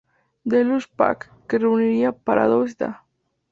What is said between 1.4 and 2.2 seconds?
que reunía